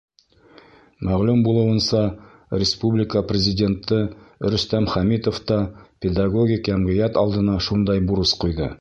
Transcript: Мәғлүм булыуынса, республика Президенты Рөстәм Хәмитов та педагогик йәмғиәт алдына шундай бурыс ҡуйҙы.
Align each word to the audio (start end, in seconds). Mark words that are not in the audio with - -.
Мәғлүм 1.09 1.43
булыуынса, 1.47 2.01
республика 2.63 3.23
Президенты 3.33 4.01
Рөстәм 4.55 4.91
Хәмитов 4.97 5.41
та 5.53 5.63
педагогик 6.07 6.75
йәмғиәт 6.75 7.25
алдына 7.25 7.63
шундай 7.69 8.07
бурыс 8.11 8.39
ҡуйҙы. 8.45 8.69